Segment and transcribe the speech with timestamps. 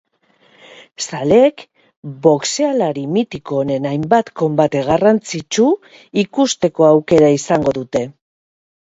[1.03, 1.61] Zaleek
[2.23, 5.71] boxealari mitiko honen hainbat konbate garrantzitsu
[6.27, 8.07] ikusteko aukera izango dute.